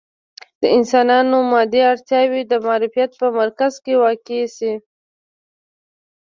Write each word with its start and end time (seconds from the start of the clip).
د 0.61 0.63
انسانانو 0.77 1.37
مادي 1.51 1.81
اړتیاوې 1.91 2.41
د 2.47 2.53
معرفت 2.67 3.09
په 3.19 3.27
مرکز 3.39 3.73
کې 3.83 3.93
واقع 4.03 4.43
شي. 4.55 4.73